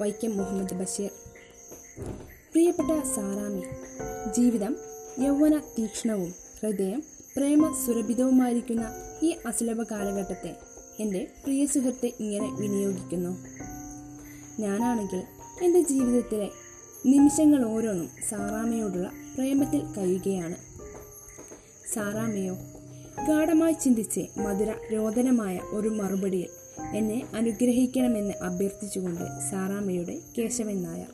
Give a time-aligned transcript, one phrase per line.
[0.00, 1.10] വൈക്കം മുഹമ്മദ് ബഷീർ.
[2.52, 3.62] പ്രിയപ്പെട്ട സാറാമി
[4.32, 4.76] ജീവിതം
[5.18, 7.02] യൗവന തീക്ഷ്ണവും ഹൃദയം
[7.36, 8.92] പ്രേമ സുരഭിതവുമായിരിക്കുന്ന
[9.22, 10.56] ഈ അസുലഭ കാലഘട്ടത്തെ
[11.00, 13.46] എന്റെ പ്രിയ സുഹൃത്തെ ഇങ്ങനെ വിനിയോഗിക്കുന്നു.
[14.60, 15.22] ഞാനാണെങ്കിൽ
[15.62, 16.50] എന്റെ ജീവിതത്തിലെ
[17.06, 20.56] നിമിഷങ്ങൾ ഓരോന്നും സാറാമയോടുള്ള പ്രേമത്തിൽ കഴിയുകയാണ്.
[21.94, 22.54] സാറാമയോ
[23.28, 26.48] ഗാഠമായി ചിന്തിച്ച് മധുര രോദനമായ ഒരു മറുപടിയിൽ
[26.94, 31.10] എന്നെ അനുഗ്രഹിക്കണമെന്ന് അഭ്യർത്ഥിച്ചുകൊണ്ട് സാറാമ്മയുടെ കേശവൻ നായർ.